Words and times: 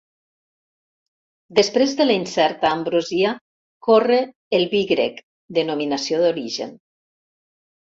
Després 1.59 1.93
de 1.99 2.07
la 2.07 2.15
incerta 2.21 2.73
ambrosia 2.79 3.37
corre 3.91 4.21
el 4.63 4.69
vi 4.77 4.85
grec, 4.97 5.25
denominació 5.63 6.27
d'origen. 6.27 6.79